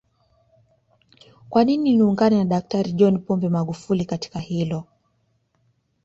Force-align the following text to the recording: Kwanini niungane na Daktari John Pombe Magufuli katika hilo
Kwanini 1.49 1.91
niungane 1.97 2.35
na 2.37 2.45
Daktari 2.45 2.91
John 2.93 3.19
Pombe 3.19 3.49
Magufuli 3.49 4.05
katika 4.05 4.39
hilo 4.39 4.85